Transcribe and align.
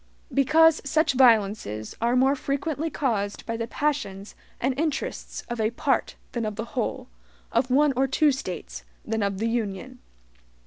Because 0.33 0.81
such 0.83 1.13
violences 1.13 1.95
are 2.01 2.15
more 2.15 2.35
frequently 2.35 2.89
caused 2.89 3.45
by 3.45 3.55
the 3.55 3.67
passions 3.67 4.33
and 4.59 4.73
interests 4.79 5.43
of 5.47 5.61
a 5.61 5.69
part 5.69 6.15
than 6.31 6.43
of 6.43 6.55
the 6.55 6.65
whole; 6.73 7.07
of 7.51 7.69
one 7.69 7.93
or 7.95 8.07
two 8.07 8.31
States 8.31 8.83
than 9.05 9.21
of 9.21 9.37
the 9.37 9.47
Union. 9.47 9.99